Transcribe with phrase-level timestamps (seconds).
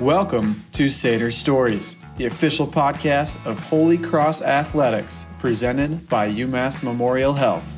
[0.00, 7.32] Welcome to Satyr Stories, the official podcast of Holy Cross Athletics, presented by UMass Memorial
[7.32, 7.74] Health.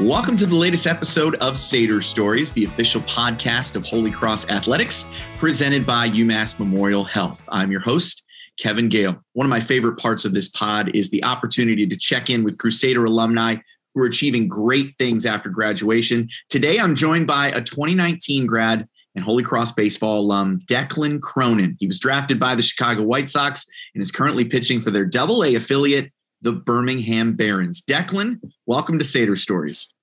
[0.00, 5.04] Welcome to the latest episode of Satyr Stories, the official podcast of Holy Cross Athletics,
[5.38, 7.40] presented by UMass Memorial Health.
[7.50, 8.24] I'm your host,
[8.58, 9.22] Kevin Gale.
[9.34, 12.58] One of my favorite parts of this pod is the opportunity to check in with
[12.58, 13.58] Crusader alumni
[13.94, 16.28] who are achieving great things after graduation.
[16.48, 21.76] Today, I'm joined by a 2019 grad and Holy Cross baseball alum, Declan Cronin.
[21.78, 25.44] He was drafted by the Chicago White Sox and is currently pitching for their double
[25.44, 26.10] A affiliate,
[26.42, 27.80] the Birmingham Barons.
[27.82, 29.94] Declan, welcome to Satyr Stories.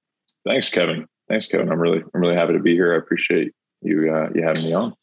[0.45, 1.05] Thanks, Kevin.
[1.29, 1.71] Thanks, Kevin.
[1.71, 2.93] I'm really, I'm really happy to be here.
[2.93, 3.51] I appreciate
[3.81, 4.95] you, uh, you having me on.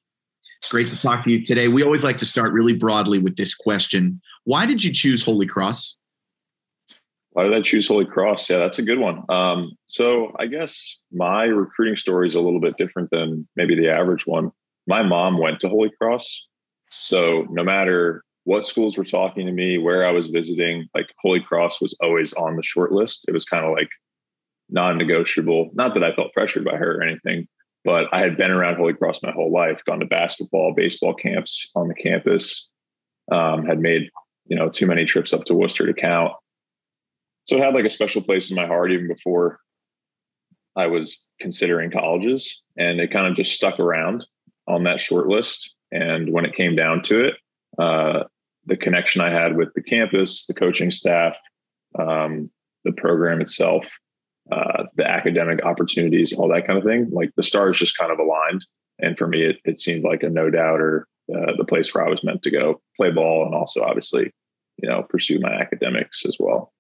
[0.71, 1.69] Great to talk to you today.
[1.69, 4.21] We always like to start really broadly with this question.
[4.45, 5.98] Why did you choose Holy Cross?
[7.39, 8.51] Why did I choose Holy Cross?
[8.51, 9.23] Yeah, that's a good one.
[9.29, 13.89] Um, so I guess my recruiting story is a little bit different than maybe the
[13.89, 14.51] average one.
[14.89, 16.49] My mom went to Holy Cross.
[16.91, 21.39] So no matter what schools were talking to me, where I was visiting, like Holy
[21.39, 23.25] Cross was always on the short list.
[23.29, 23.91] It was kind of like
[24.69, 25.71] non-negotiable.
[25.75, 27.47] Not that I felt pressured by her or anything,
[27.85, 31.71] but I had been around Holy Cross my whole life, gone to basketball, baseball camps
[31.77, 32.69] on the campus,
[33.31, 34.11] um, had made,
[34.47, 36.33] you know, too many trips up to Worcester to count
[37.49, 39.59] so it had like a special place in my heart even before
[40.77, 44.27] I was considering colleges, and it kind of just stuck around
[44.67, 45.75] on that short list.
[45.91, 47.35] And when it came down to it,
[47.79, 48.25] uh,
[48.67, 51.39] the connection I had with the campus, the coaching staff,
[51.99, 52.51] um,
[52.85, 53.91] the program itself,
[54.53, 58.19] uh, the academic opportunities, all that kind of thing, like the stars just kind of
[58.19, 58.67] aligned.
[58.99, 62.11] And for me, it, it seemed like a no doubter, uh, the place where I
[62.11, 64.35] was meant to go play ball and also obviously,
[64.77, 66.75] you know, pursue my academics as well.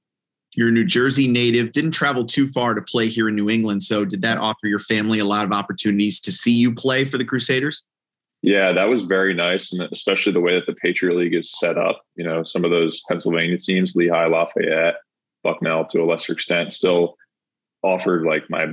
[0.59, 3.81] You're a New Jersey native, didn't travel too far to play here in New England.
[3.81, 7.17] So, did that offer your family a lot of opportunities to see you play for
[7.17, 7.85] the Crusaders?
[8.43, 9.73] Yeah, that was very nice.
[9.73, 12.03] And especially the way that the Patriot League is set up.
[12.17, 14.97] You know, some of those Pennsylvania teams, Lehigh, Lafayette,
[15.45, 17.15] Bucknell to a lesser extent, still
[17.85, 18.67] offered like my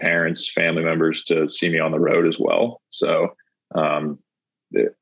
[0.00, 2.82] parents, family members to see me on the road as well.
[2.90, 3.28] So,
[3.76, 4.18] um,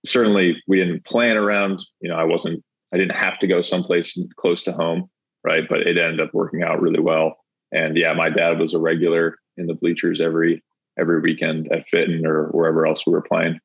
[0.05, 2.63] certainly we didn't plan around, you know, I wasn't,
[2.93, 5.09] I didn't have to go someplace close to home
[5.45, 5.65] right?
[5.69, 7.37] But it ended up working out really well.
[7.73, 10.63] And yeah, my dad was a regular in the bleachers every
[10.99, 13.61] every weekend at Fitton or wherever else we were playing.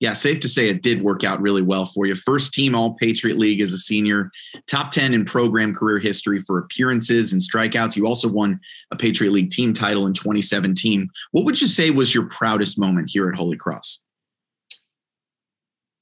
[0.00, 2.14] Yeah, safe to say it did work out really well for you.
[2.14, 4.30] First team All Patriot League as a senior,
[4.66, 7.96] top 10 in program career history for appearances and strikeouts.
[7.96, 8.58] You also won
[8.90, 11.08] a Patriot League team title in 2017.
[11.30, 14.02] What would you say was your proudest moment here at Holy Cross?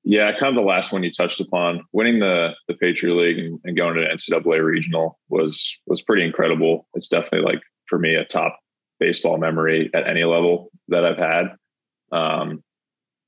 [0.04, 1.84] Yeah, kind of the last one you touched upon.
[1.92, 6.86] Winning the the Patriot League and, and going to NCAA regional was was pretty incredible.
[6.94, 8.58] It's definitely like for me a top
[8.98, 11.54] baseball memory at any level that I've had.
[12.10, 12.62] Um,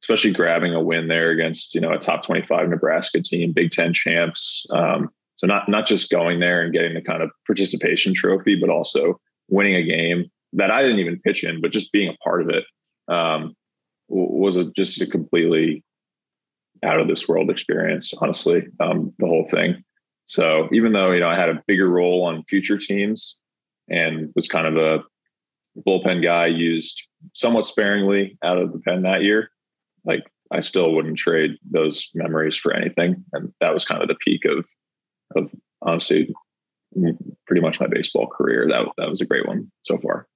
[0.02, 3.92] especially grabbing a win there against you know a top 25 Nebraska team, Big Ten
[3.92, 4.66] champs.
[4.70, 8.68] Um, so not not just going there and getting the kind of participation trophy, but
[8.68, 12.42] also winning a game that I didn't even pitch in, but just being a part
[12.42, 12.64] of it
[13.08, 13.54] um,
[14.08, 15.82] was a, just a completely
[16.84, 19.82] out of this world experience, honestly, um, the whole thing.
[20.26, 23.38] So even though, you know, I had a bigger role on future teams
[23.88, 25.04] and was kind of a
[25.86, 29.50] bullpen guy used somewhat sparingly out of the pen that year,
[30.04, 33.24] like I still wouldn't trade those memories for anything.
[33.32, 34.64] And that was kind of the peak of,
[35.36, 35.50] of
[35.82, 36.32] honestly,
[37.46, 38.66] pretty much my baseball career.
[38.68, 40.26] That, that was a great one so far.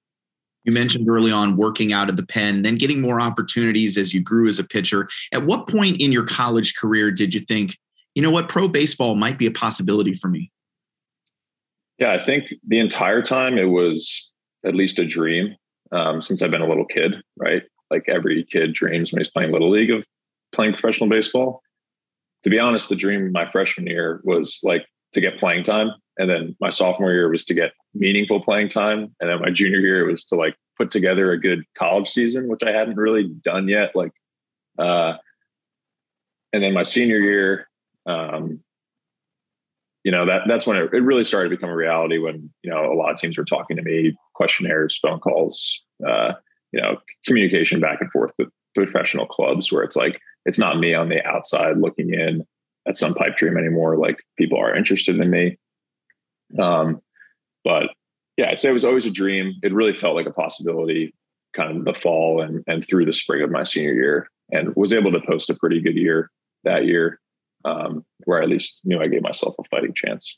[0.63, 4.21] You mentioned early on working out of the pen, then getting more opportunities as you
[4.21, 5.07] grew as a pitcher.
[5.33, 7.77] At what point in your college career did you think,
[8.15, 10.51] you know what, pro baseball might be a possibility for me?
[11.97, 14.31] Yeah, I think the entire time it was
[14.65, 15.55] at least a dream
[15.91, 17.63] um, since I've been a little kid, right?
[17.89, 20.03] Like every kid dreams when he's playing little league of
[20.53, 21.61] playing professional baseball.
[22.43, 26.29] To be honest, the dream my freshman year was like to get playing time and
[26.29, 29.15] then my sophomore year was to get meaningful playing time.
[29.19, 32.47] And then my junior year it was to like put together a good college season,
[32.47, 33.95] which I hadn't really done yet.
[33.95, 34.11] Like,
[34.77, 35.13] uh,
[36.53, 37.67] and then my senior year,
[38.05, 38.61] um,
[40.03, 42.71] you know, that that's when it, it really started to become a reality when, you
[42.71, 46.33] know, a lot of teams were talking to me, questionnaires, phone calls, uh,
[46.71, 46.97] you know,
[47.27, 51.23] communication back and forth with professional clubs where it's like, it's not me on the
[51.25, 52.45] outside looking in
[52.87, 53.97] at some pipe dream anymore.
[53.97, 55.57] Like people are interested in me.
[56.57, 57.01] Um,
[57.63, 57.89] but
[58.37, 59.55] yeah, I'd say it was always a dream.
[59.63, 61.13] It really felt like a possibility
[61.55, 64.93] kind of the fall and, and through the spring of my senior year and was
[64.93, 66.29] able to post a pretty good year
[66.63, 67.19] that year
[67.65, 70.37] um, where I at least knew I gave myself a fighting chance.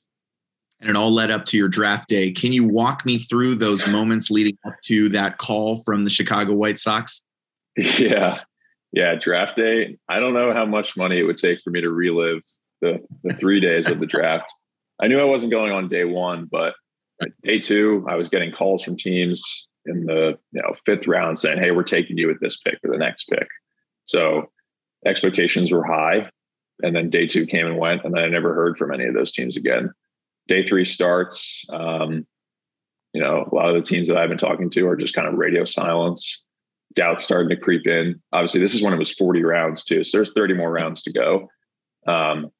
[0.79, 2.31] and it all led up to your draft day.
[2.31, 6.53] Can you walk me through those moments leading up to that call from the Chicago
[6.53, 7.23] White Sox?
[7.77, 8.39] Yeah.
[8.91, 9.15] Yeah.
[9.15, 9.97] Draft day.
[10.09, 12.41] I don't know how much money it would take for me to relive
[12.81, 14.51] the, the three days of the draft.
[15.01, 16.73] I knew I wasn't going on day one, but
[17.41, 21.59] day two, I was getting calls from teams in the you know fifth round saying,
[21.59, 23.47] "Hey, we're taking you with this pick or the next pick."
[24.05, 24.51] So
[25.05, 26.29] expectations were high,
[26.83, 29.13] and then day two came and went, and then I never heard from any of
[29.13, 29.91] those teams again.
[30.47, 31.65] Day three starts.
[31.69, 32.25] Um,
[33.13, 35.27] you know, a lot of the teams that I've been talking to are just kind
[35.27, 36.43] of radio silence.
[36.93, 38.21] Doubts starting to creep in.
[38.31, 41.11] Obviously, this is when it was 40 rounds too, so there's 30 more rounds to
[41.11, 41.49] go.
[42.07, 42.51] Um,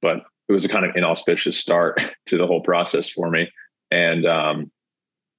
[0.00, 0.18] but
[0.48, 3.50] it was a kind of inauspicious start to the whole process for me.
[3.90, 4.70] And um,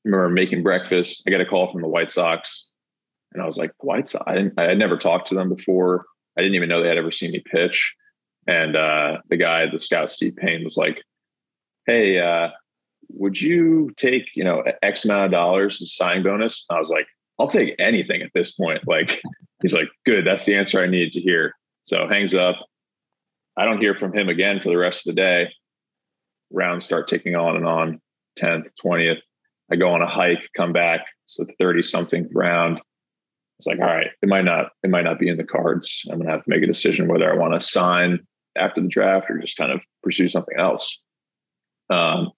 [0.06, 1.24] I remember making breakfast.
[1.28, 2.70] I got a call from the White Sox,
[3.34, 6.06] and I was like, "White Sox." I, didn't, I had never talked to them before.
[6.38, 7.96] I didn't even know they had ever seen me pitch.
[8.48, 11.04] And uh, the guy, the scout Steve Payne, was like,
[11.86, 12.50] "Hey, uh,
[13.10, 17.08] would you take you know X amount of dollars as signing bonus?" I was like,
[17.38, 19.22] "I'll take anything at this point." Like,
[19.62, 21.54] he's like, "Good, that's the answer I needed to hear."
[21.84, 22.56] So hangs up.
[23.58, 25.52] I don't hear from him again for the rest of the day.
[26.52, 28.02] Rounds start ticking on and on.
[28.40, 29.22] 10th, 20th.
[29.72, 31.02] I go on a hike, come back.
[31.26, 32.82] It's the 30 something round.
[33.60, 36.04] It's like, all right, it might not, it might not be in the cards.
[36.10, 38.20] I'm gonna have to make a decision whether I want to sign
[38.58, 41.00] after the draft or just kind of pursue something else.
[41.90, 42.32] Um,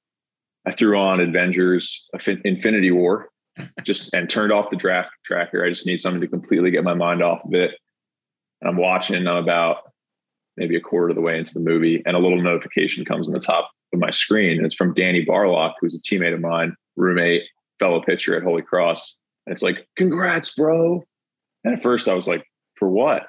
[0.66, 2.08] I threw on Avengers
[2.44, 3.30] Infinity War,
[3.84, 5.66] just and turned off the draft tracker.
[5.66, 7.72] I just need something to completely get my mind off of it.
[8.62, 9.28] And I'm watching.
[9.28, 9.91] I'm about
[10.58, 13.34] maybe a quarter of the way into the movie, and a little notification comes on
[13.34, 14.58] the top of my screen.
[14.58, 17.44] And it's from Danny Barlock, who's a teammate of mine, roommate,
[17.80, 19.18] fellow pitcher at Holy Cross.
[19.46, 21.04] And it's like, congrats, bro.
[21.64, 22.46] And at first I was like,
[22.76, 23.26] for what?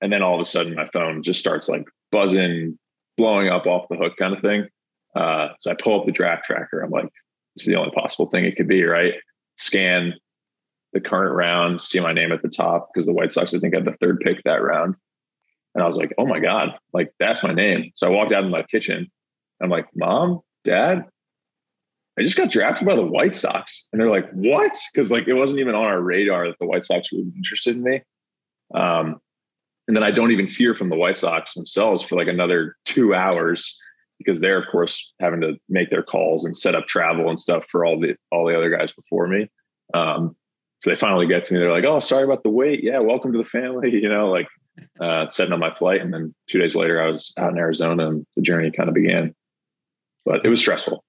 [0.00, 2.78] And then all of a sudden my phone just starts like buzzing,
[3.16, 4.68] blowing up off the hook kind of thing.
[5.14, 6.82] Uh, so I pull up the draft tracker.
[6.82, 7.08] I'm like,
[7.54, 9.14] this is the only possible thing it could be, right?
[9.56, 10.14] Scan
[10.92, 13.74] the current round, see my name at the top because the White Sox, I think,
[13.74, 14.94] had the third pick that round.
[15.76, 17.92] And I was like, oh my God, like that's my name.
[17.94, 19.10] So I walked out of my kitchen
[19.62, 21.04] I'm like, Mom, Dad,
[22.18, 23.86] I just got drafted by the White Sox.
[23.92, 24.72] And they're like, What?
[24.92, 27.82] Because like it wasn't even on our radar that the White Sox were interested in
[27.82, 28.02] me.
[28.74, 29.20] Um,
[29.88, 33.14] and then I don't even hear from the White Sox themselves for like another two
[33.14, 33.76] hours
[34.18, 37.64] because they're of course having to make their calls and set up travel and stuff
[37.70, 39.48] for all the all the other guys before me.
[39.94, 40.34] Um,
[40.80, 41.60] so they finally get to me.
[41.60, 42.82] They're like, "Oh, sorry about the wait.
[42.82, 44.48] Yeah, welcome to the family." You know, like
[45.00, 48.08] uh, setting up my flight, and then two days later, I was out in Arizona,
[48.08, 49.34] and the journey kind of began
[50.26, 51.04] but it was stressful.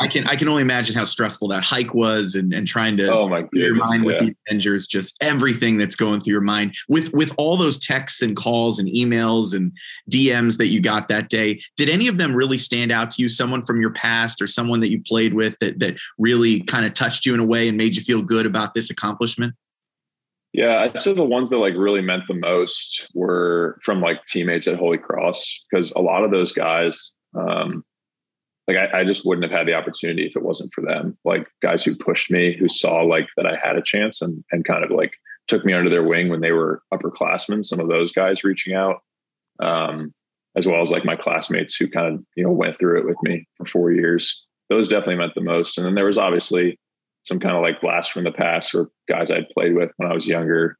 [0.00, 3.12] I can I can only imagine how stressful that hike was, and, and trying to
[3.12, 4.06] oh my your mind yeah.
[4.06, 8.22] with the Avengers, just everything that's going through your mind with with all those texts
[8.22, 9.70] and calls and emails and
[10.10, 11.60] DMs that you got that day.
[11.76, 13.28] Did any of them really stand out to you?
[13.28, 16.94] Someone from your past or someone that you played with that that really kind of
[16.94, 19.54] touched you in a way and made you feel good about this accomplishment?
[20.52, 24.66] Yeah, I'd say the ones that like really meant the most were from like teammates
[24.66, 27.12] at Holy Cross because a lot of those guys.
[27.38, 27.84] Um,
[28.66, 31.16] like I, I, just wouldn't have had the opportunity if it wasn't for them.
[31.24, 34.64] Like guys who pushed me, who saw like that I had a chance and and
[34.64, 35.12] kind of like
[35.48, 37.64] took me under their wing when they were upperclassmen.
[37.64, 39.02] Some of those guys reaching out,
[39.60, 40.12] um,
[40.56, 43.16] as well as like my classmates who kind of you know went through it with
[43.22, 44.46] me for four years.
[44.70, 45.78] Those definitely meant the most.
[45.78, 46.78] And then there was obviously
[47.28, 50.14] some kind of like blast from the past or guys I'd played with when I
[50.14, 50.78] was younger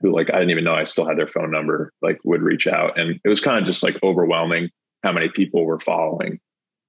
[0.00, 2.66] who like I didn't even know I still had their phone number, like would reach
[2.66, 2.98] out.
[2.98, 4.70] And it was kind of just like overwhelming
[5.04, 6.40] how many people were following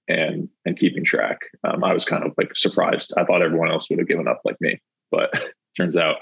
[0.07, 1.41] and and keeping track.
[1.63, 3.13] Um, I was kind of like surprised.
[3.17, 4.79] I thought everyone else would have given up like me,
[5.11, 5.31] but
[5.77, 6.17] turns out,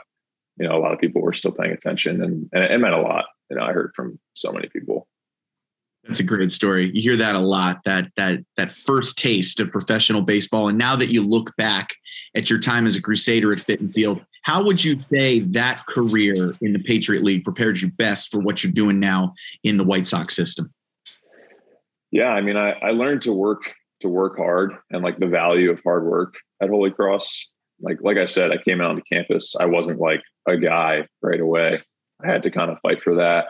[0.57, 3.01] you know, a lot of people were still paying attention, and, and it meant a
[3.01, 3.25] lot.
[3.49, 5.07] You know, I heard from so many people.
[6.09, 6.89] That's a great story.
[6.91, 7.83] You hear that a lot.
[7.85, 11.93] That that that first taste of professional baseball, and now that you look back
[12.35, 16.55] at your time as a Crusader at Fitton Field, how would you say that career
[16.61, 20.07] in the Patriot League prepared you best for what you're doing now in the White
[20.07, 20.73] Sox system?
[22.09, 25.69] Yeah, I mean, I, I learned to work to work hard and like the value
[25.69, 27.49] of hard work at Holy Cross.
[27.81, 29.55] Like like I said, I came out onto campus.
[29.59, 31.77] I wasn't like a guy right away.
[32.19, 33.49] I had to kind of fight for that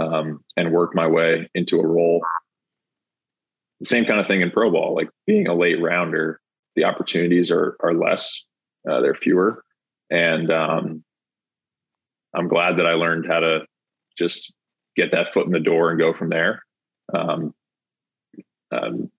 [0.00, 2.22] um, and work my way into a role.
[3.80, 6.40] The same kind of thing in pro ball, like being a late rounder,
[6.76, 8.44] the opportunities are are less,
[8.88, 9.64] uh, they're fewer,
[10.10, 11.04] and um,
[12.34, 13.60] I'm glad that I learned how to
[14.18, 14.52] just
[14.96, 16.62] get that foot in the door and go from there.
[17.14, 17.54] Um,
[18.70, 19.10] um,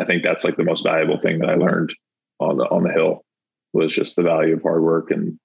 [0.00, 1.94] I think that's like the most valuable thing that I learned
[2.40, 3.24] on the on the hill
[3.72, 5.38] was just the value of hard work and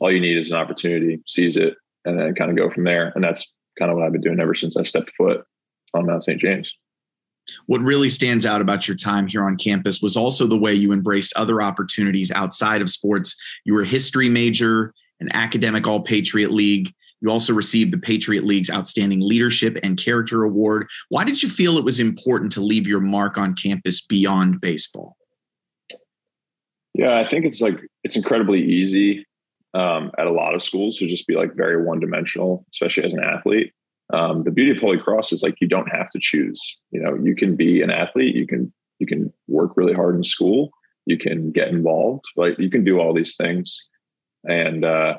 [0.00, 1.74] all you need is an opportunity, seize it,
[2.04, 3.12] and then kind of go from there.
[3.14, 5.44] And that's kind of what I've been doing ever since I stepped foot
[5.94, 6.40] on Mount St.
[6.40, 6.74] James.
[7.66, 10.92] What really stands out about your time here on campus was also the way you
[10.92, 13.36] embraced other opportunities outside of sports.
[13.64, 16.92] You were a history major, an academic All Patriot League.
[17.20, 20.88] You also received the Patriot League's Outstanding Leadership and Character Award.
[21.08, 25.16] Why did you feel it was important to leave your mark on campus beyond baseball?
[26.94, 29.24] Yeah, I think it's like it's incredibly easy
[29.74, 33.14] um, at a lot of schools to just be like very one dimensional, especially as
[33.14, 33.72] an athlete.
[34.12, 36.78] Um, the beauty of Holy Cross is like you don't have to choose.
[36.90, 38.34] You know, you can be an athlete.
[38.34, 40.70] You can you can work really hard in school.
[41.06, 42.24] You can get involved.
[42.36, 43.86] Like you can do all these things,
[44.44, 45.18] and uh,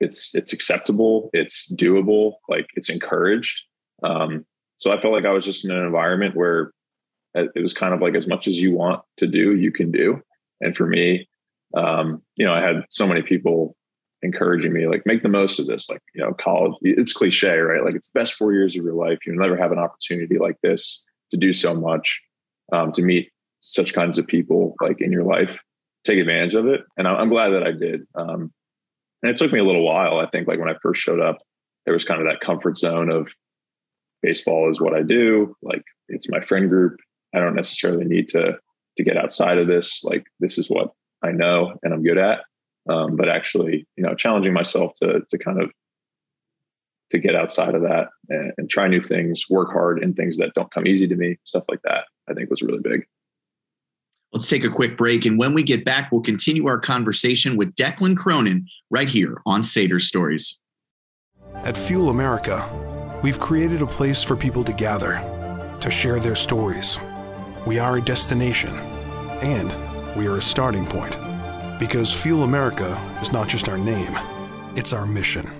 [0.00, 1.30] it's it's acceptable.
[1.32, 2.34] It's doable.
[2.48, 3.62] Like it's encouraged.
[4.02, 4.44] Um,
[4.76, 6.72] so I felt like I was just in an environment where
[7.34, 10.20] it was kind of like as much as you want to do, you can do.
[10.60, 11.28] And for me,
[11.76, 13.76] um, you know, I had so many people
[14.22, 15.90] encouraging me, like, make the most of this.
[15.90, 17.84] Like, you know, college, it's cliche, right?
[17.84, 19.18] Like, it's the best four years of your life.
[19.26, 22.20] You'll never have an opportunity like this to do so much,
[22.72, 25.60] um, to meet such kinds of people like in your life.
[26.04, 26.82] Take advantage of it.
[26.96, 28.02] And I'm glad that I did.
[28.14, 28.52] Um,
[29.22, 30.18] and it took me a little while.
[30.18, 31.38] I think, like, when I first showed up,
[31.84, 33.34] there was kind of that comfort zone of
[34.20, 35.56] baseball is what I do.
[35.62, 36.98] Like, it's my friend group.
[37.34, 38.58] I don't necessarily need to
[38.98, 40.04] to get outside of this.
[40.04, 40.90] Like, this is what
[41.22, 42.40] I know and I'm good at.
[42.88, 45.70] Um, but actually, you know, challenging myself to to kind of
[47.10, 50.54] to get outside of that and, and try new things, work hard in things that
[50.54, 52.04] don't come easy to me, stuff like that.
[52.28, 53.06] I think was really big.
[54.32, 55.26] Let's take a quick break.
[55.26, 59.62] And when we get back, we'll continue our conversation with Declan Cronin right here on
[59.62, 60.58] Satyr Stories.
[61.56, 62.66] At Fuel America,
[63.22, 65.20] we've created a place for people to gather,
[65.80, 66.98] to share their stories.
[67.66, 68.74] We are a destination
[69.42, 71.16] and we are a starting point.
[71.78, 74.16] Because Fuel America is not just our name,
[74.76, 75.50] it's our mission.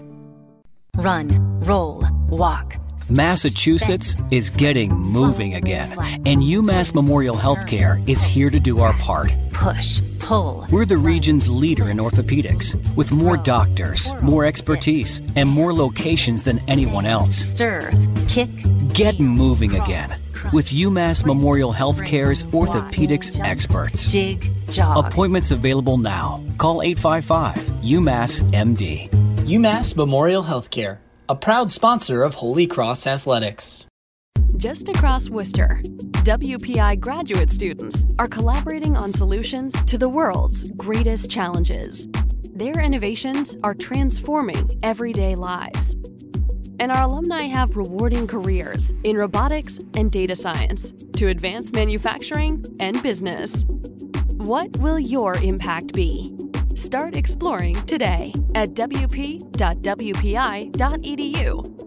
[0.96, 2.76] Run, roll, walk.
[3.10, 5.90] Massachusetts is getting moving again,
[6.24, 9.32] and UMass Memorial Healthcare is here to do our part.
[9.52, 10.66] Push, pull.
[10.70, 16.60] We're the region's leader in orthopedics, with more doctors, more expertise, and more locations than
[16.68, 17.36] anyone else.
[17.36, 17.90] Stir,
[18.28, 18.50] kick,
[18.94, 20.21] Get moving again
[20.52, 24.10] with UMass Memorial Healthcare's orthopedics experts.
[24.10, 25.06] jig, jog.
[25.06, 26.42] Appointments available now.
[26.58, 29.08] Call 855 UMass MD.
[29.46, 33.86] UMass Memorial Healthcare, a proud sponsor of Holy Cross Athletics.
[34.56, 35.80] Just across Worcester,
[36.24, 42.06] WPI graduate students are collaborating on solutions to the world's greatest challenges.
[42.54, 45.96] Their innovations are transforming everyday lives.
[46.82, 53.00] And our alumni have rewarding careers in robotics and data science to advance manufacturing and
[53.04, 53.64] business.
[54.32, 56.36] What will your impact be?
[56.74, 59.46] Start exploring today at wp.wpi.edu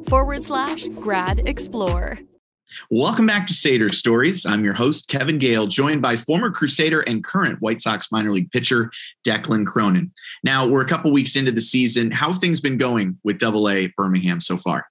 [0.10, 2.18] forward slash grad explore.
[2.90, 4.46] Welcome back to Satyr Stories.
[4.46, 8.52] I'm your host, Kevin Gale, joined by former Crusader and current White Sox minor league
[8.52, 8.92] pitcher,
[9.26, 10.12] Declan Cronin.
[10.44, 12.12] Now, we're a couple weeks into the season.
[12.12, 14.88] How things been going with Double A Birmingham so far?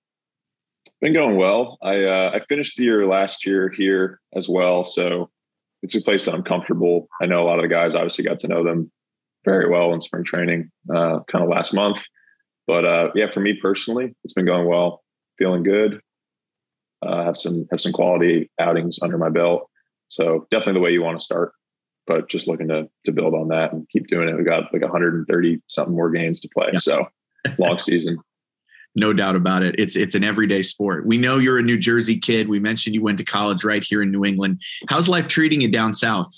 [1.01, 1.79] Been going well.
[1.83, 5.31] I uh, I finished the year last year here as well, so
[5.83, 7.09] it's a place that I'm comfortable.
[7.21, 7.95] I know a lot of the guys.
[7.95, 8.91] Obviously, got to know them
[9.45, 12.05] very well in spring training, uh, kind of last month.
[12.67, 15.03] But uh, yeah, for me personally, it's been going well.
[15.39, 16.01] Feeling good.
[17.05, 19.69] Uh, have some have some quality outings under my belt.
[20.09, 21.53] So definitely the way you want to start.
[22.07, 24.37] But just looking to to build on that and keep doing it.
[24.37, 26.71] We got like 130 something more games to play.
[26.79, 27.07] So
[27.59, 28.19] long season.
[28.97, 29.75] No doubt about it.
[29.77, 31.05] It's it's an everyday sport.
[31.05, 32.49] We know you're a New Jersey kid.
[32.49, 34.63] We mentioned you went to college right here in New England.
[34.89, 36.31] How's life treating you down south?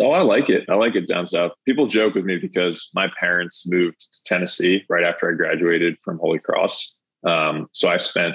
[0.00, 0.64] Oh, I like it.
[0.68, 1.52] I like it down south.
[1.66, 6.18] People joke with me because my parents moved to Tennessee right after I graduated from
[6.18, 6.96] Holy Cross.
[7.24, 8.34] Um, so I spent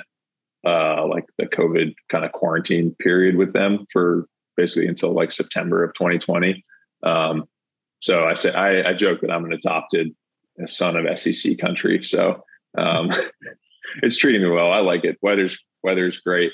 [0.66, 5.84] uh, like the COVID kind of quarantine period with them for basically until like September
[5.84, 6.64] of 2020.
[7.04, 7.46] Um,
[8.02, 10.14] so I say I, I joke that I'm an adopted
[10.66, 12.04] son of SEC country.
[12.04, 12.44] So
[12.78, 13.10] um,
[14.04, 14.72] it's treating me well.
[14.72, 15.18] I like it.
[15.22, 16.52] Weather's weather's great,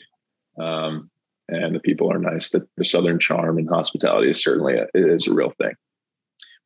[0.59, 1.09] um,
[1.47, 2.49] and the people are nice.
[2.49, 5.73] The, the Southern charm and hospitality is certainly a, is a real thing.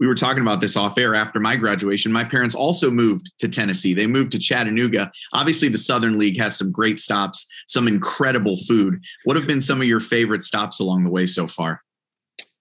[0.03, 2.11] We were talking about this off air after my graduation.
[2.11, 3.93] My parents also moved to Tennessee.
[3.93, 5.09] They moved to Chattanooga.
[5.31, 9.01] Obviously, the Southern League has some great stops, some incredible food.
[9.23, 11.81] What have been some of your favorite stops along the way so far?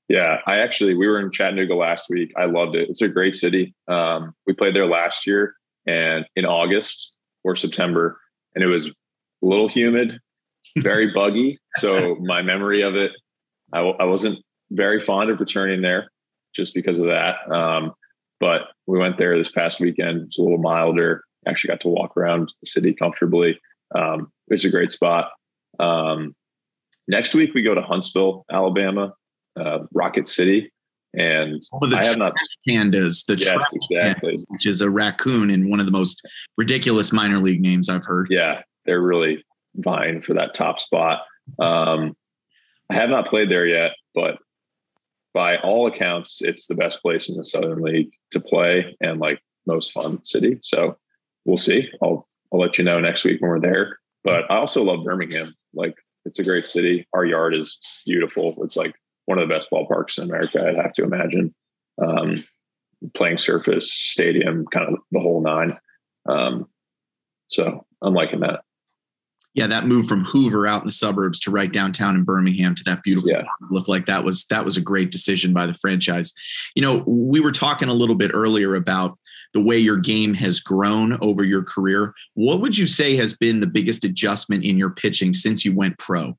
[0.09, 2.33] Yeah, I actually we were in Chattanooga last week.
[2.37, 2.89] I loved it.
[2.89, 3.75] It's a great city.
[3.89, 7.11] Um, we played there last year, and in August
[7.43, 8.21] or September,
[8.55, 8.93] and it was a
[9.43, 10.17] little humid,
[10.79, 11.59] very buggy.
[11.79, 13.11] So my memory of it,
[13.73, 14.39] I w- I wasn't
[14.71, 16.09] very fond of returning there
[16.55, 17.37] just because of that.
[17.51, 17.93] Um,
[18.41, 20.23] but we went there this past weekend.
[20.23, 21.25] It's a little milder.
[21.47, 23.59] Actually, got to walk around the city comfortably.
[23.95, 25.31] Um, it's a great spot.
[25.79, 26.35] Um,
[27.09, 29.15] next week we go to Huntsville, Alabama,
[29.59, 30.73] uh, Rocket City,
[31.15, 32.33] and the I have not.
[32.69, 34.33] pandas, the Yes, exactly.
[34.33, 36.23] pandas, which is a raccoon in one of the most
[36.57, 38.29] ridiculous minor league names I've heard.
[38.31, 39.45] Yeah, they're really
[39.77, 41.23] vying for that top spot.
[41.59, 42.17] Um,
[42.91, 44.39] I have not played there yet, but
[45.35, 49.41] by all accounts, it's the best place in the Southern League to play and like
[49.67, 50.59] most fun city.
[50.63, 50.97] So
[51.45, 51.89] we'll see.
[52.03, 53.99] I'll I'll let you know next week when we're there.
[54.25, 55.55] But I also love Birmingham.
[55.75, 57.07] Like it's a great city.
[57.15, 58.55] Our yard is beautiful.
[58.63, 58.95] It's like
[59.27, 60.67] one of the best ballparks in America.
[60.67, 61.55] I'd have to imagine.
[62.03, 62.35] Um,
[63.15, 65.77] playing surface, stadium, kind of the whole nine.
[66.29, 66.69] Um,
[67.49, 68.61] so I'm liking that.
[69.55, 72.85] Yeah, that move from Hoover out in the suburbs to right downtown in Birmingham to
[72.85, 73.43] that beautiful Yeah.
[73.71, 76.33] looked like that was that was a great decision by the franchise.
[76.75, 79.19] You know, we were talking a little bit earlier about
[79.53, 82.15] the way your game has grown over your career.
[82.35, 85.99] What would you say has been the biggest adjustment in your pitching since you went
[85.99, 86.39] pro?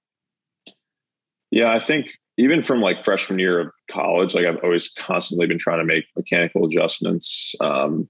[1.51, 5.60] Yeah, I think even from like freshman year of college, like I've always constantly been
[5.60, 7.53] trying to make mechanical adjustments.
[7.62, 8.10] Um,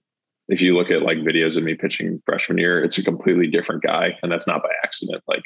[0.49, 3.81] if you look at like videos of me pitching freshman year, it's a completely different
[3.81, 5.23] guy, and that's not by accident.
[5.27, 5.43] Like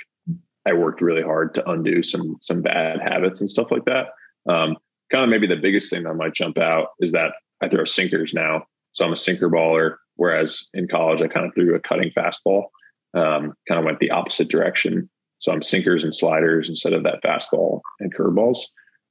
[0.66, 4.08] I worked really hard to undo some some bad habits and stuff like that.
[4.50, 4.78] Um,
[5.12, 8.34] kind of maybe the biggest thing that might jump out is that I throw sinkers
[8.34, 9.98] now, so I'm a sinker baller.
[10.16, 12.66] Whereas in college, I kind of threw a cutting fastball.
[13.14, 15.10] Um, kind of went the opposite direction.
[15.38, 18.60] So I'm sinkers and sliders instead of that fastball and curveballs.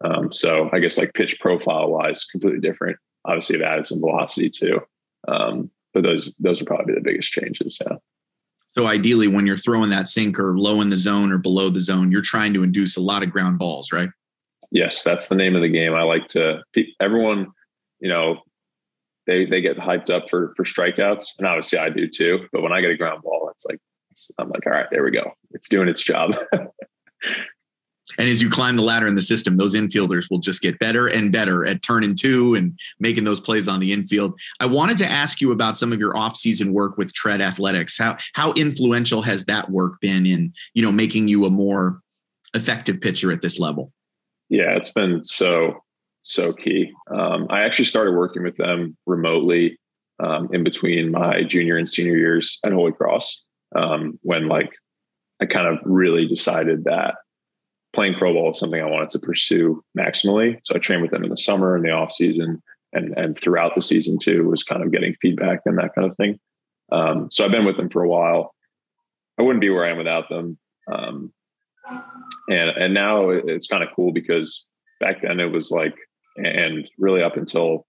[0.05, 2.99] Um, so I guess like pitch profile wise, completely different.
[3.25, 4.81] Obviously, I've added some velocity too.
[5.29, 7.79] Um, but those those are probably the biggest changes.
[7.81, 7.97] Yeah.
[8.73, 12.13] So ideally, when you're throwing that sinker low in the zone or below the zone,
[12.13, 14.11] you're trying to induce a lot of ground balls, right?
[14.71, 15.95] Yes, that's the name of the game.
[15.95, 16.63] I like to
[17.01, 17.47] everyone,
[18.01, 18.43] you know,
[19.27, 22.47] they they get hyped up for for strikeouts, and obviously I do too.
[22.53, 23.79] But when I get a ground ball, it's like
[24.11, 25.33] it's, I'm like, all right, there we go.
[25.53, 26.35] It's doing its job.
[28.19, 31.09] And as you climb the ladder in the system, those infielders will just get better
[31.09, 34.39] and better at turning two and making those plays on the infield.
[34.61, 37.99] I wanted to ask you about some of your off-season work with Tread Athletics.
[37.99, 42.01] How how influential has that work been in you know making you a more
[42.55, 43.93] effective pitcher at this level?
[44.49, 45.83] Yeah, it's been so
[46.23, 46.93] so key.
[47.11, 49.79] Um, I actually started working with them remotely
[50.19, 53.43] um, in between my junior and senior years at Holy Cross
[53.75, 54.71] um, when like
[55.41, 57.17] I kind of really decided that
[57.97, 60.61] playing pro ball is something I wanted to pursue maximally.
[60.65, 63.75] So I trained with them in the summer and the off season and and throughout
[63.75, 66.39] the season too was kind of getting feedback and that kind of thing.
[66.93, 68.55] Um, so I've been with them for a while.
[69.39, 70.59] I wouldn't be where I am without them.
[70.93, 71.33] Um,
[72.49, 74.67] and and now it's kind of cool because
[75.01, 75.97] back then it was like
[76.37, 77.87] and really up until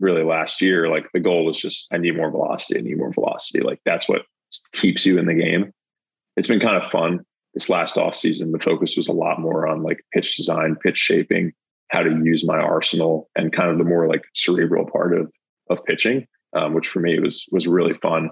[0.00, 3.12] really last year like the goal was just i need more velocity i need more
[3.12, 4.22] velocity like that's what
[4.72, 5.72] keeps you in the game
[6.36, 9.66] it's been kind of fun this last off season the focus was a lot more
[9.66, 11.52] on like pitch design pitch shaping
[11.90, 15.32] how to use my arsenal and kind of the more like cerebral part of
[15.70, 18.30] of pitching um, which for me was was really fun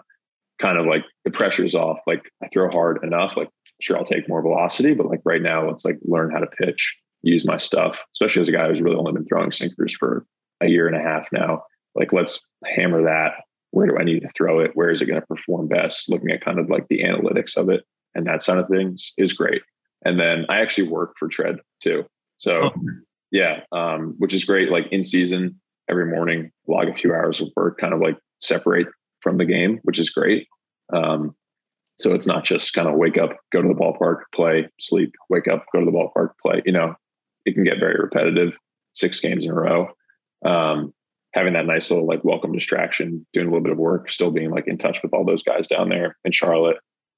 [0.60, 3.48] kind of like the pressure's off like i throw hard enough like
[3.80, 6.96] sure I'll take more velocity, but like right now, let's like learn how to pitch,
[7.22, 10.24] use my stuff, especially as a guy who's really only been throwing sinkers for
[10.60, 11.62] a year and a half now.
[11.94, 13.34] Like, let's hammer that.
[13.70, 14.70] Where do I need to throw it?
[14.74, 16.08] Where is it going to perform best?
[16.08, 17.84] Looking at kind of like the analytics of it
[18.16, 19.62] and that side of things is great.
[20.04, 22.04] And then I actually work for Tread too.
[22.38, 22.70] So,
[23.30, 24.70] yeah, um, which is great.
[24.70, 28.88] Like in season, every morning, log a few hours of work, kind of like separate
[29.20, 30.46] from the game, which is great.
[30.92, 31.34] Um,
[31.98, 35.48] so it's not just kind of wake up, go to the ballpark, play, sleep, wake
[35.48, 36.62] up, go to the ballpark, play.
[36.64, 36.94] You know,
[37.44, 38.52] it can get very repetitive,
[38.92, 39.88] six games in a row.
[40.44, 40.92] Um,
[41.32, 44.50] having that nice little like welcome distraction, doing a little bit of work, still being
[44.50, 46.76] like in touch with all those guys down there in Charlotte.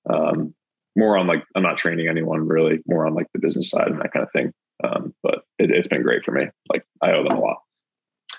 [0.09, 0.55] Um,
[0.99, 4.01] more on like I'm not training anyone really, more on like the business side and
[4.01, 4.53] that kind of thing.
[4.85, 6.47] Um, but it, it's been great for me.
[6.69, 7.59] Like I owe them a lot.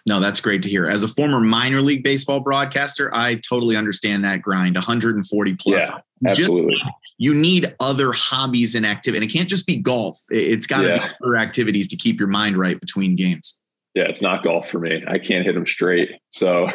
[0.08, 0.86] No, that's great to hear.
[0.86, 5.90] As a former minor league baseball broadcaster, I totally understand that grind 140 plus.
[5.90, 6.76] Yeah, absolutely.
[6.76, 6.86] Just,
[7.18, 9.24] you need other hobbies and activity.
[9.24, 11.08] And it can't just be golf, it's got to Yeah.
[11.08, 13.60] be other activities to keep your mind right between games.
[13.94, 15.04] Yeah, it's not golf for me.
[15.08, 16.12] I can't hit them straight.
[16.30, 16.68] So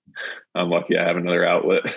[0.54, 1.96] I'm lucky I have another outlet.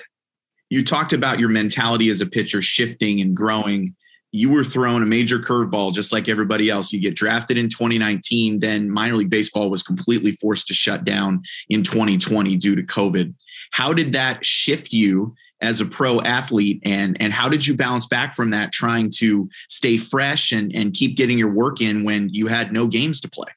[0.69, 3.95] You talked about your mentality as a pitcher shifting and growing.
[4.31, 6.93] You were thrown a major curveball just like everybody else.
[6.93, 11.41] You get drafted in 2019, then minor league baseball was completely forced to shut down
[11.69, 13.33] in 2020 due to COVID.
[13.71, 18.05] How did that shift you as a pro athlete and and how did you bounce
[18.05, 22.29] back from that trying to stay fresh and and keep getting your work in when
[22.29, 23.49] you had no games to play?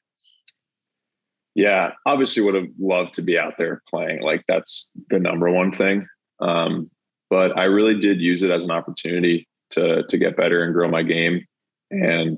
[1.55, 4.21] Yeah, obviously would have loved to be out there playing.
[4.21, 6.07] Like that's the number one thing.
[6.39, 6.89] Um,
[7.33, 10.87] but I really did use it as an opportunity to to get better and grow
[10.87, 11.43] my game.
[11.89, 12.37] And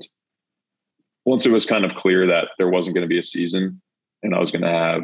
[1.26, 3.82] once it was kind of clear that there wasn't going to be a season
[4.22, 5.02] and I was going to have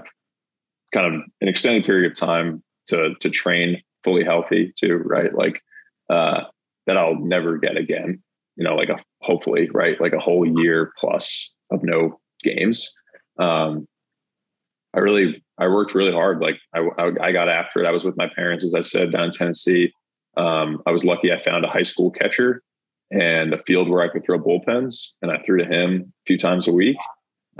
[0.94, 5.34] kind of an extended period of time to to train fully healthy too, right?
[5.34, 5.60] Like
[6.08, 6.44] uh,
[6.86, 8.22] that I'll never get again.
[8.56, 10.00] You know, like a hopefully, right?
[10.00, 12.94] Like a whole year plus of no games.
[13.38, 13.86] Um,
[14.94, 16.40] I really, I worked really hard.
[16.40, 17.86] Like I, I, I, got after it.
[17.86, 19.92] I was with my parents, as I said, down in Tennessee.
[20.36, 21.32] Um, I was lucky.
[21.32, 22.62] I found a high school catcher
[23.12, 26.36] and a field where I could throw bullpens, and I threw to him a few
[26.36, 26.96] times a week.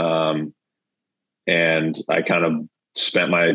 [0.01, 0.53] Um,
[1.47, 3.53] and I kind of spent my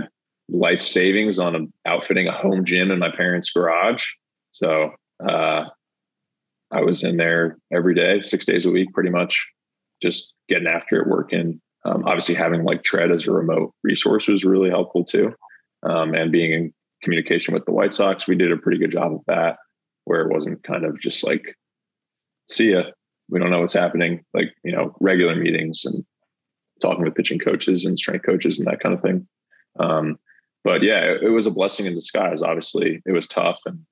[0.47, 4.05] life savings on a, outfitting a home gym in my parents' garage.
[4.51, 4.91] So
[5.27, 5.65] uh,
[6.71, 9.45] I was in there every day, six days a week, pretty much,
[10.01, 11.60] just getting after it, working.
[11.85, 15.33] Um, obviously, having like Tread as a remote resource was really helpful too,
[15.83, 19.13] um, and being in communication with the White Sox, we did a pretty good job
[19.13, 19.57] of that,
[20.05, 21.55] where it wasn't kind of just like,
[22.49, 22.83] "See ya,
[23.29, 26.03] we don't know what's happening." Like you know, regular meetings and
[26.81, 29.27] talking with pitching coaches and strength coaches and that kind of thing.
[29.79, 30.17] Um,
[30.63, 32.41] but yeah, it, it was a blessing in disguise.
[32.41, 33.85] Obviously, it was tough and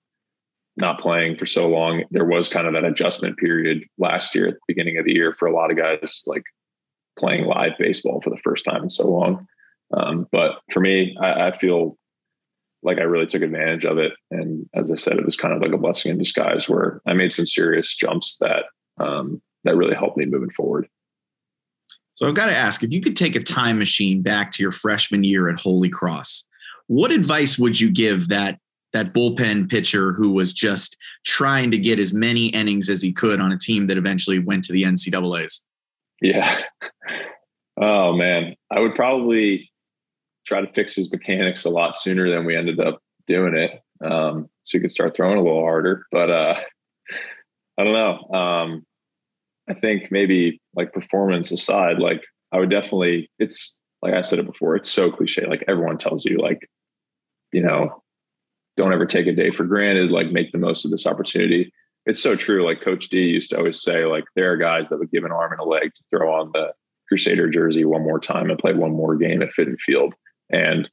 [0.77, 2.03] not playing for so long.
[2.11, 5.33] There was kind of that adjustment period last year at the beginning of the year
[5.37, 6.43] for a lot of guys, like
[7.17, 9.47] playing live baseball for the first time in so long.
[9.93, 11.97] Um, but for me, I, I, feel
[12.81, 14.13] like I really took advantage of it.
[14.31, 17.13] And as I said, it was kind of like a blessing in disguise where I
[17.13, 18.65] made some serious jumps that
[18.99, 20.87] um, that really helped me moving forward.
[22.13, 24.71] So I've got to ask if you could take a time machine back to your
[24.71, 26.47] freshman year at Holy Cross,
[26.87, 28.59] what advice would you give that
[28.93, 33.41] that bullpen pitcher who was just trying to get as many innings as he could
[33.41, 35.65] on a team that eventually went to the NCAA's?
[36.25, 36.59] Yeah.
[37.79, 39.69] Oh man, I would probably
[40.47, 43.71] try to fix his mechanics a lot sooner than we ended up doing it,
[44.03, 46.05] um, so he could start throwing a little harder.
[46.11, 46.59] But uh,
[47.77, 48.37] I don't know.
[48.37, 48.85] Um,
[49.69, 54.45] I think maybe like performance aside, like I would definitely, it's like I said it
[54.47, 55.45] before, it's so cliche.
[55.45, 56.67] Like everyone tells you, like,
[57.51, 58.01] you know,
[58.77, 61.71] don't ever take a day for granted, like make the most of this opportunity.
[62.05, 62.65] It's so true.
[62.65, 65.31] Like Coach D used to always say, like, there are guys that would give an
[65.31, 66.73] arm and a leg to throw on the
[67.07, 70.13] Crusader jersey one more time and play one more game at Fitton Field.
[70.51, 70.89] And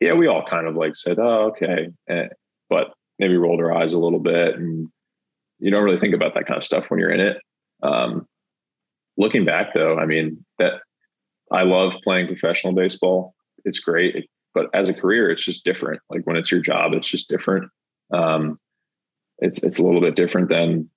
[0.00, 1.88] yeah, we all kind of like said, oh, okay.
[2.08, 2.28] Eh,
[2.68, 4.56] but maybe rolled our eyes a little bit.
[4.56, 4.88] And
[5.58, 7.38] you don't really think about that kind of stuff when you're in it.
[7.82, 8.26] Um,
[9.16, 10.74] looking back though, I mean that
[11.50, 13.34] I love playing professional baseball.
[13.64, 16.00] It's great, but as a career, it's just different.
[16.10, 17.70] Like when it's your job, it's just different.
[18.12, 18.58] Um,
[19.38, 20.88] it's it's a little bit different than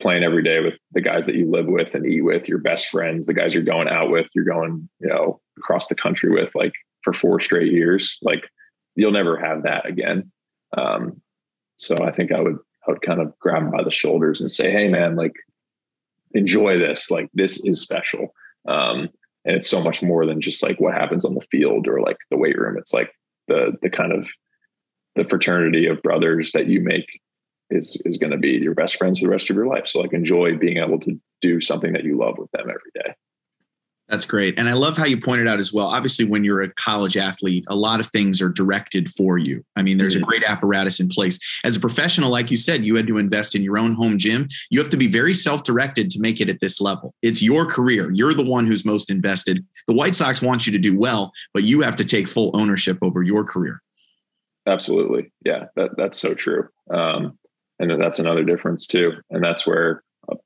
[0.00, 2.88] playing every day with the guys that you live with and eat with, your best
[2.88, 6.52] friends, the guys you're going out with, you're going, you know, across the country with,
[6.54, 6.72] like
[7.04, 8.18] for four straight years.
[8.20, 8.48] Like
[8.96, 10.30] you'll never have that again.
[10.76, 11.20] Um,
[11.78, 14.50] so I think I would I would kind of grab him by the shoulders and
[14.50, 15.34] say, "Hey, man, like
[16.34, 17.10] enjoy this.
[17.10, 18.34] Like this is special.
[18.68, 19.08] Um,
[19.44, 22.16] and it's so much more than just like what happens on the field or like
[22.30, 22.76] the weight room.
[22.78, 23.12] It's like
[23.48, 24.28] the the kind of
[25.16, 27.20] the fraternity of brothers that you make
[27.72, 29.88] is is going to be your best friends for the rest of your life.
[29.88, 33.14] So like enjoy being able to do something that you love with them every day.
[34.12, 34.58] That's great.
[34.58, 35.86] And I love how you pointed out as well.
[35.86, 39.64] Obviously, when you're a college athlete, a lot of things are directed for you.
[39.74, 40.28] I mean, there's a mm-hmm.
[40.28, 41.38] great apparatus in place.
[41.64, 44.48] As a professional, like you said, you had to invest in your own home gym.
[44.70, 47.14] You have to be very self directed to make it at this level.
[47.22, 48.10] It's your career.
[48.12, 49.64] You're the one who's most invested.
[49.88, 52.98] The White Sox want you to do well, but you have to take full ownership
[53.00, 53.80] over your career.
[54.66, 55.32] Absolutely.
[55.44, 56.68] Yeah, that, that's so true.
[56.90, 57.38] Um,
[57.78, 59.12] and that's another difference too.
[59.30, 60.02] And that's where,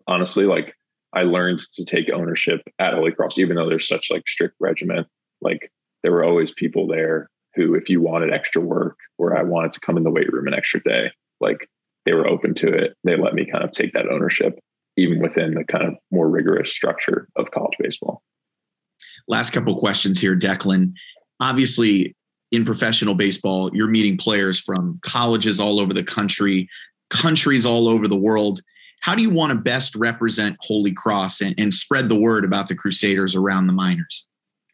[0.07, 0.75] honestly, like,
[1.13, 5.07] I learned to take ownership at Holy Cross, even though there's such like strict regiment.
[5.41, 9.73] Like there were always people there who, if you wanted extra work or I wanted
[9.73, 11.11] to come in the weight room an extra day,
[11.41, 11.69] like
[12.05, 12.95] they were open to it.
[13.05, 14.59] They let me kind of take that ownership,
[14.97, 18.23] even within the kind of more rigorous structure of college baseball.
[19.27, 20.93] Last couple questions here, Declan.
[21.41, 22.15] Obviously,
[22.53, 26.69] in professional baseball, you're meeting players from colleges all over the country,
[27.11, 28.61] countries all over the world
[29.01, 32.69] how do you want to best represent Holy Cross and, and spread the word about
[32.69, 34.27] the Crusaders around the minors?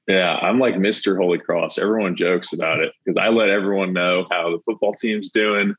[0.08, 1.16] Yeah, I'm like Mr.
[1.16, 1.78] Holy Cross.
[1.78, 5.74] Everyone jokes about it because I let everyone know how the football team's doing,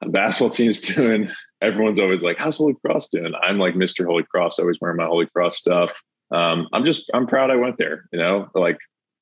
[0.00, 1.28] the basketball team's doing.
[1.60, 4.06] Everyone's always like, "How's Holy Cross doing?" I'm like Mr.
[4.06, 6.00] Holy Cross, I always wearing my Holy Cross stuff.
[6.30, 8.04] Um, I'm just, I'm proud I went there.
[8.12, 8.78] You know, like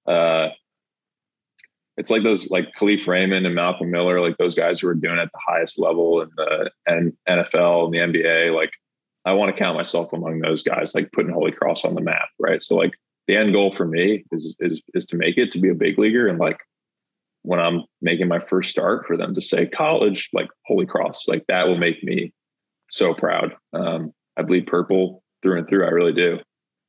[0.06, 0.48] uh,
[1.96, 5.18] it's like those like Kalif Raymond and Malcolm Miller, like those guys who are doing
[5.18, 8.54] it at the highest level in the and NFL and the NBA.
[8.54, 8.72] Like
[9.24, 12.28] I want to count myself among those guys, like putting Holy Cross on the map,
[12.38, 12.62] right?
[12.62, 12.92] So like
[13.26, 15.98] the end goal for me is is is to make it to be a big
[15.98, 16.58] leaguer and like
[17.42, 21.44] when I'm making my first start for them to say college, like Holy Cross, like
[21.48, 22.32] that will make me
[22.90, 23.54] so proud.
[23.74, 25.84] Um, I bleed purple through and through.
[25.84, 26.38] I really do.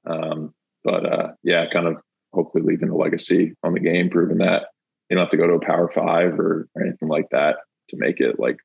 [0.07, 1.97] Um, but uh, yeah, kind of
[2.33, 4.67] hopefully leaving a legacy on the game, proving that
[5.09, 7.57] you don't have to go to a Power Five or, or anything like that
[7.89, 8.39] to make it.
[8.39, 8.57] Like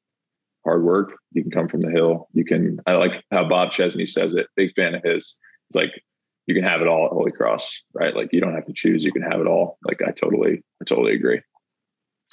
[0.64, 2.28] hard work, you can come from the hill.
[2.32, 2.80] You can.
[2.86, 4.46] I like how Bob Chesney says it.
[4.56, 5.38] Big fan of his.
[5.68, 6.02] It's like
[6.46, 8.14] you can have it all at Holy Cross, right?
[8.14, 9.04] Like you don't have to choose.
[9.04, 9.78] You can have it all.
[9.84, 11.40] Like I totally, I totally agree.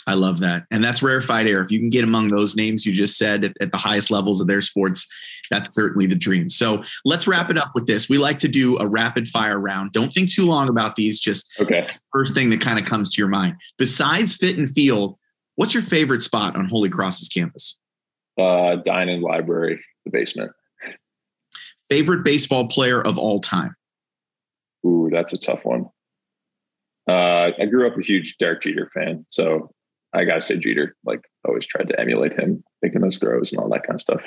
[0.05, 0.63] I love that.
[0.71, 1.59] And that's rarefied air.
[1.59, 4.39] If you can get among those names you just said at, at, the highest levels
[4.39, 5.07] of their sports,
[5.49, 6.49] that's certainly the dream.
[6.49, 8.09] So let's wrap it up with this.
[8.09, 9.91] We like to do a rapid fire round.
[9.91, 11.19] Don't think too long about these.
[11.19, 11.87] Just okay.
[12.11, 13.55] first thing that kind of comes to your mind.
[13.77, 15.17] Besides Fitton Field,
[15.55, 17.79] what's your favorite spot on Holy Cross's campus?
[18.37, 20.51] Uh, dining library, the basement.
[21.89, 23.75] Favorite baseball player of all time?
[24.85, 25.85] Ooh, that's a tough one.
[27.09, 29.71] Uh, I grew up a huge Derek Jeter fan, so
[30.13, 30.95] I gotta say Jeter.
[31.05, 34.21] Like, always tried to emulate him, making those throws and all that kind of stuff.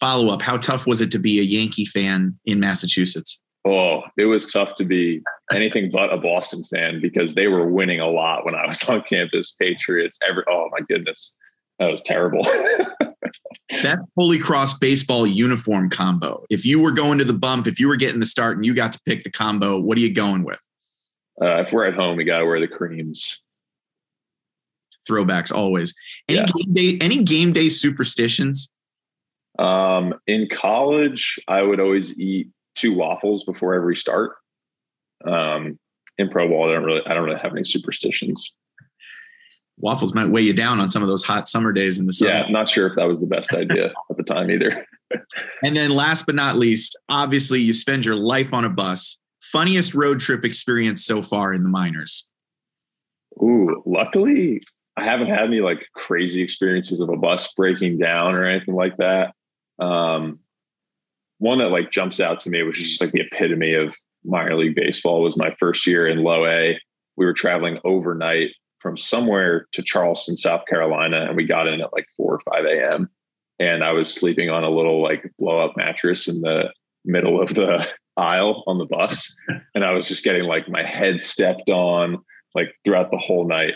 [0.00, 3.40] Follow up: How tough was it to be a Yankee fan in Massachusetts?
[3.66, 7.98] Oh, it was tough to be anything but a Boston fan because they were winning
[7.98, 9.52] a lot when I was on campus.
[9.52, 11.36] Patriots, every oh my goodness,
[11.78, 12.46] that was terrible.
[13.82, 16.44] That's Holy Cross baseball uniform combo.
[16.50, 18.74] If you were going to the bump, if you were getting the start and you
[18.74, 20.60] got to pick the combo, what are you going with?
[21.40, 23.40] Uh, if we're at home, we got to wear the creams.
[25.08, 25.94] Throwbacks always.
[26.28, 26.46] Any yeah.
[26.46, 26.98] game day?
[27.00, 28.70] Any game day superstitions?
[29.58, 34.32] Um, in college, I would always eat two waffles before every start.
[35.26, 35.78] Um,
[36.18, 38.52] in pro ball, I don't really, I don't really have any superstitions
[39.78, 42.28] waffles might weigh you down on some of those hot summer days in the sun.
[42.28, 44.86] Yeah, not sure if that was the best idea at the time either.
[45.64, 49.20] and then last but not least, obviously you spend your life on a bus.
[49.42, 52.28] Funniest road trip experience so far in the minors?
[53.42, 54.62] Ooh, luckily
[54.96, 58.96] I haven't had any like crazy experiences of a bus breaking down or anything like
[58.98, 59.34] that.
[59.78, 60.40] Um,
[61.38, 64.56] one that like jumps out to me, which is just like the epitome of minor
[64.56, 66.78] league baseball, was my first year in low A.
[67.16, 71.92] We were traveling overnight from somewhere to Charleston, South Carolina, and we got in at
[71.92, 73.08] like four or five a.m.
[73.58, 76.72] And I was sleeping on a little like blow up mattress in the
[77.04, 79.34] middle of the aisle on the bus,
[79.74, 82.22] and I was just getting like my head stepped on
[82.54, 83.74] like throughout the whole night.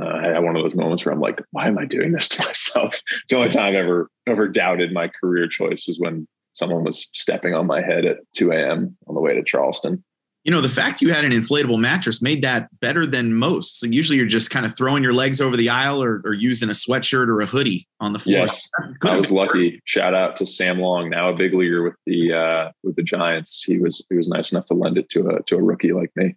[0.00, 2.28] Uh, I had one of those moments where I'm like, why am I doing this
[2.30, 3.00] to myself?
[3.28, 7.54] the only time I ever ever doubted my career choice was when someone was stepping
[7.54, 8.96] on my head at 2 a.m.
[9.06, 10.04] on the way to Charleston
[10.44, 13.78] you know, the fact you had an inflatable mattress made that better than most.
[13.78, 16.68] So usually you're just kind of throwing your legs over the aisle or, or using
[16.68, 18.38] a sweatshirt or a hoodie on the floor.
[18.38, 18.68] Yes,
[19.04, 19.80] I was lucky.
[19.84, 23.62] Shout out to Sam Long, now a big leaguer with the uh, with the Giants.
[23.62, 26.10] He was he was nice enough to lend it to a to a rookie like
[26.16, 26.34] me.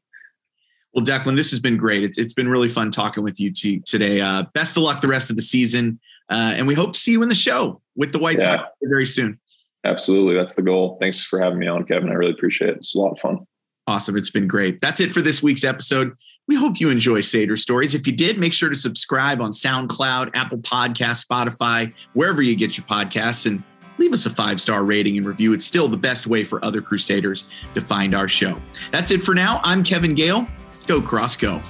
[0.95, 2.03] Well, Declan, this has been great.
[2.03, 4.21] It's it's been really fun talking with you t- today.
[4.21, 5.99] Uh, best of luck the rest of the season,
[6.31, 8.59] uh, and we hope to see you in the show with the White yeah.
[8.59, 9.37] Sox very soon.
[9.83, 10.97] Absolutely, that's the goal.
[11.01, 12.09] Thanks for having me on, Kevin.
[12.09, 12.77] I really appreciate it.
[12.77, 13.45] It's a lot of fun.
[13.87, 14.15] Awesome.
[14.15, 14.79] It's been great.
[14.79, 16.13] That's it for this week's episode.
[16.47, 17.93] We hope you enjoy Satyr Stories.
[17.93, 22.77] If you did, make sure to subscribe on SoundCloud, Apple Podcast, Spotify, wherever you get
[22.77, 23.61] your podcasts, and
[23.97, 25.53] leave us a five star rating and review.
[25.53, 28.57] It's still the best way for other Crusaders to find our show.
[28.91, 29.59] That's it for now.
[29.63, 30.47] I'm Kevin Gale.
[30.87, 31.61] Go Cross Go.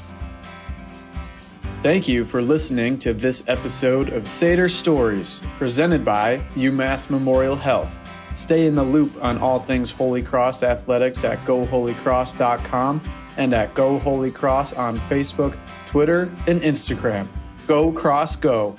[1.82, 8.00] Thank you for listening to this episode of Satyr Stories, presented by UMass Memorial Health.
[8.34, 13.02] Stay in the loop on all things Holy Cross athletics at goholycross.com
[13.38, 17.28] and at Go Holy Cross on Facebook, Twitter, and Instagram.
[17.68, 18.76] Go Cross Go.